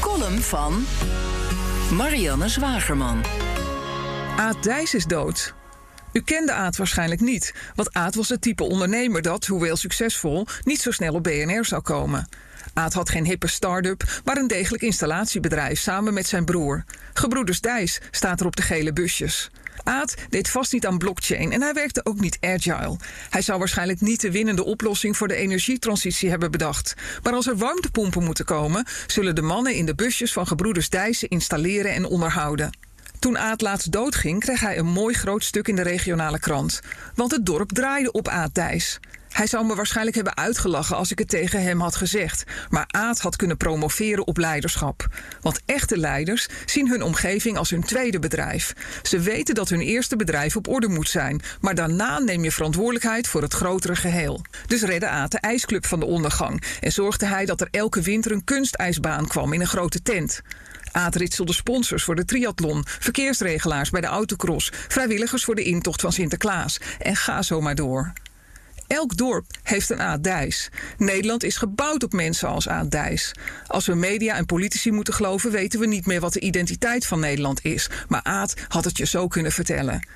column 0.00 0.40
van 0.40 0.86
Marianne 1.92 2.48
Zwagerman. 2.48 3.24
Aad 4.36 4.62
Dijs 4.62 4.94
is 4.94 5.04
dood. 5.04 5.54
U 6.12 6.22
kende 6.22 6.52
Aad 6.52 6.76
waarschijnlijk 6.76 7.20
niet, 7.20 7.54
want 7.74 7.92
Aad 7.92 8.14
was 8.14 8.28
het 8.28 8.40
type 8.40 8.62
ondernemer 8.62 9.22
dat, 9.22 9.46
hoewel 9.46 9.76
succesvol, 9.76 10.46
niet 10.62 10.80
zo 10.80 10.90
snel 10.90 11.14
op 11.14 11.22
BNR 11.22 11.64
zou 11.64 11.82
komen. 11.82 12.28
Aad 12.74 12.92
had 12.92 13.10
geen 13.10 13.24
hippe 13.24 13.46
start-up, 13.46 14.20
maar 14.24 14.36
een 14.36 14.46
degelijk 14.46 14.82
installatiebedrijf 14.82 15.80
samen 15.80 16.14
met 16.14 16.26
zijn 16.26 16.44
broer. 16.44 16.84
Gebroeders 17.12 17.60
Dijs 17.60 18.00
staat 18.10 18.40
er 18.40 18.46
op 18.46 18.56
de 18.56 18.62
gele 18.62 18.92
busjes. 18.92 19.50
Aad 19.84 20.14
deed 20.28 20.50
vast 20.50 20.72
niet 20.72 20.86
aan 20.86 20.98
blockchain 20.98 21.52
en 21.52 21.62
hij 21.62 21.72
werkte 21.72 22.04
ook 22.04 22.20
niet 22.20 22.38
agile. 22.40 22.96
Hij 23.30 23.42
zou 23.42 23.58
waarschijnlijk 23.58 24.00
niet 24.00 24.20
de 24.20 24.30
winnende 24.30 24.64
oplossing 24.64 25.16
voor 25.16 25.28
de 25.28 25.34
energietransitie 25.34 26.30
hebben 26.30 26.50
bedacht. 26.50 26.94
Maar 27.22 27.32
als 27.32 27.46
er 27.46 27.56
warmtepompen 27.56 28.24
moeten 28.24 28.44
komen, 28.44 28.86
zullen 29.06 29.34
de 29.34 29.42
mannen 29.42 29.74
in 29.74 29.86
de 29.86 29.94
busjes 29.94 30.32
van 30.32 30.46
gebroeders 30.46 30.88
Dijssen 30.88 31.28
installeren 31.28 31.94
en 31.94 32.04
onderhouden. 32.04 32.70
Toen 33.18 33.38
Aad 33.38 33.60
laatst 33.60 33.92
doodging, 33.92 34.40
kreeg 34.40 34.60
hij 34.60 34.78
een 34.78 34.86
mooi 34.86 35.14
groot 35.14 35.44
stuk 35.44 35.68
in 35.68 35.76
de 35.76 35.82
regionale 35.82 36.38
krant. 36.38 36.80
Want 37.14 37.30
het 37.30 37.46
dorp 37.46 37.72
draaide 37.72 38.12
op 38.12 38.28
Aad 38.28 38.54
Dijs. 38.54 39.00
Hij 39.28 39.46
zou 39.46 39.66
me 39.66 39.74
waarschijnlijk 39.74 40.16
hebben 40.16 40.36
uitgelachen 40.36 40.96
als 40.96 41.10
ik 41.10 41.18
het 41.18 41.28
tegen 41.28 41.62
hem 41.62 41.80
had 41.80 41.96
gezegd. 41.96 42.44
Maar 42.68 42.84
Aad 42.86 43.20
had 43.20 43.36
kunnen 43.36 43.56
promoveren 43.56 44.26
op 44.26 44.36
leiderschap. 44.36 45.06
Want 45.40 45.60
echte 45.66 45.98
leiders 45.98 46.48
zien 46.66 46.88
hun 46.88 47.02
omgeving 47.02 47.56
als 47.56 47.70
hun 47.70 47.84
tweede 47.84 48.18
bedrijf. 48.18 48.72
Ze 49.02 49.20
weten 49.20 49.54
dat 49.54 49.68
hun 49.68 49.80
eerste 49.80 50.16
bedrijf 50.16 50.56
op 50.56 50.68
orde 50.68 50.88
moet 50.88 51.08
zijn. 51.08 51.40
Maar 51.60 51.74
daarna 51.74 52.18
neem 52.18 52.44
je 52.44 52.52
verantwoordelijkheid 52.52 53.28
voor 53.28 53.42
het 53.42 53.52
grotere 53.52 53.96
geheel. 53.96 54.44
Dus 54.66 54.82
redde 54.82 55.08
Aad 55.08 55.30
de 55.30 55.38
ijsclub 55.38 55.86
van 55.86 56.00
de 56.00 56.06
ondergang. 56.06 56.62
En 56.80 56.92
zorgde 56.92 57.26
hij 57.26 57.44
dat 57.44 57.60
er 57.60 57.68
elke 57.70 58.00
winter 58.00 58.32
een 58.32 58.44
kunstijsbaan 58.44 59.26
kwam 59.26 59.52
in 59.52 59.60
een 59.60 59.66
grote 59.66 60.02
tent. 60.02 60.42
Aad 60.92 61.14
ritselde 61.14 61.52
sponsors 61.52 62.04
voor 62.04 62.14
de 62.14 62.24
triathlon, 62.24 62.84
verkeersregelaars 62.86 63.90
bij 63.90 64.00
de 64.00 64.06
autocross, 64.06 64.72
vrijwilligers 64.88 65.44
voor 65.44 65.54
de 65.54 65.62
intocht 65.62 66.00
van 66.00 66.12
Sinterklaas. 66.12 66.80
En 66.98 67.16
ga 67.16 67.42
zo 67.42 67.60
maar 67.60 67.74
door. 67.74 68.12
Elk 68.88 69.16
dorp 69.16 69.46
heeft 69.62 69.90
een 69.90 70.00
Aad 70.00 70.24
Dijs. 70.24 70.68
Nederland 70.98 71.42
is 71.44 71.56
gebouwd 71.56 72.02
op 72.02 72.12
mensen 72.12 72.48
als 72.48 72.68
Aad 72.68 72.90
Dijs. 72.90 73.32
Als 73.66 73.86
we 73.86 73.94
media 73.94 74.36
en 74.36 74.46
politici 74.46 74.90
moeten 74.90 75.14
geloven, 75.14 75.50
weten 75.50 75.80
we 75.80 75.86
niet 75.86 76.06
meer 76.06 76.20
wat 76.20 76.32
de 76.32 76.40
identiteit 76.40 77.06
van 77.06 77.20
Nederland 77.20 77.64
is. 77.64 77.90
Maar 78.08 78.22
Aad 78.22 78.54
had 78.68 78.84
het 78.84 78.96
je 78.96 79.06
zo 79.06 79.28
kunnen 79.28 79.52
vertellen. 79.52 80.06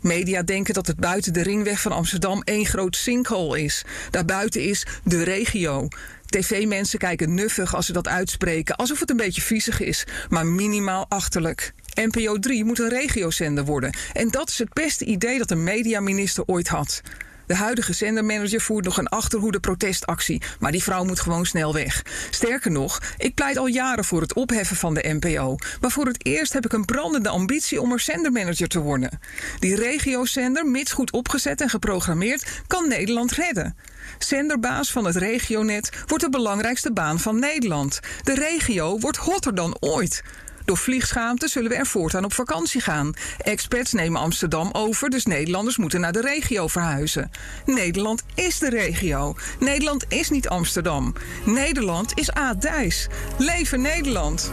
Media 0.00 0.42
denken 0.42 0.74
dat 0.74 0.86
het 0.86 0.96
buiten 0.96 1.32
de 1.32 1.42
ringweg 1.42 1.80
van 1.80 1.92
Amsterdam 1.92 2.42
één 2.42 2.66
groot 2.66 2.96
sinkhole 2.96 3.62
is. 3.62 3.84
Daarbuiten 4.10 4.62
is 4.62 4.86
de 5.02 5.22
regio. 5.22 5.88
TV-mensen 6.26 6.98
kijken 6.98 7.34
nuffig 7.34 7.74
als 7.74 7.86
ze 7.86 7.92
dat 7.92 8.08
uitspreken, 8.08 8.76
alsof 8.76 9.00
het 9.00 9.10
een 9.10 9.16
beetje 9.16 9.42
viezig 9.42 9.80
is, 9.80 10.06
maar 10.28 10.46
minimaal 10.46 11.06
achterlijk. 11.08 11.72
NPO 11.94 12.38
3 12.38 12.64
moet 12.64 12.78
een 12.78 12.88
regiozender 12.88 13.64
worden. 13.64 13.96
En 14.12 14.30
dat 14.30 14.48
is 14.48 14.58
het 14.58 14.72
beste 14.72 15.04
idee 15.04 15.38
dat 15.38 15.50
een 15.50 15.64
mediaminister 15.64 16.44
ooit 16.46 16.68
had. 16.68 17.02
De 17.46 17.54
huidige 17.54 17.92
zendermanager 17.92 18.60
voert 18.60 18.84
nog 18.84 18.98
een 18.98 19.08
achterhoede 19.08 19.60
protestactie, 19.60 20.42
maar 20.58 20.72
die 20.72 20.82
vrouw 20.82 21.04
moet 21.04 21.20
gewoon 21.20 21.46
snel 21.46 21.72
weg. 21.72 22.02
Sterker 22.30 22.70
nog, 22.70 23.02
ik 23.16 23.34
pleit 23.34 23.56
al 23.56 23.66
jaren 23.66 24.04
voor 24.04 24.20
het 24.20 24.34
opheffen 24.34 24.76
van 24.76 24.94
de 24.94 25.18
NPO. 25.20 25.56
Maar 25.80 25.90
voor 25.90 26.06
het 26.06 26.26
eerst 26.26 26.52
heb 26.52 26.64
ik 26.64 26.72
een 26.72 26.84
brandende 26.84 27.28
ambitie 27.28 27.80
om 27.80 27.92
er 27.92 28.00
zendermanager 28.00 28.68
te 28.68 28.80
worden. 28.80 29.20
Die 29.58 29.76
regiozender, 29.76 30.66
mits 30.66 30.92
goed 30.92 31.12
opgezet 31.12 31.60
en 31.60 31.68
geprogrammeerd, 31.68 32.62
kan 32.66 32.88
Nederland 32.88 33.32
redden. 33.32 33.76
Zenderbaas 34.18 34.92
van 34.92 35.04
het 35.04 35.16
regionet 35.16 35.90
wordt 36.06 36.24
de 36.24 36.30
belangrijkste 36.30 36.92
baan 36.92 37.20
van 37.20 37.38
Nederland. 37.38 38.00
De 38.22 38.34
regio 38.34 38.98
wordt 38.98 39.16
hotter 39.16 39.54
dan 39.54 39.76
ooit. 39.80 40.22
Door 40.64 40.76
vliegschaamte 40.76 41.48
zullen 41.48 41.70
we 41.70 41.76
er 41.76 41.86
voortaan 41.86 42.24
op 42.24 42.32
vakantie 42.32 42.80
gaan. 42.80 43.12
Experts 43.38 43.92
nemen 43.92 44.20
Amsterdam 44.20 44.70
over, 44.72 45.10
dus 45.10 45.24
Nederlanders 45.24 45.76
moeten 45.76 46.00
naar 46.00 46.12
de 46.12 46.20
regio 46.20 46.68
verhuizen. 46.68 47.30
Nederland 47.66 48.22
is 48.34 48.58
de 48.58 48.70
regio. 48.70 49.34
Nederland 49.58 50.04
is 50.08 50.30
niet 50.30 50.48
Amsterdam. 50.48 51.12
Nederland 51.44 52.18
is 52.18 52.32
Aad 52.32 52.62
Dijs. 52.62 53.06
Leven 53.38 53.80
Nederland! 53.80 54.52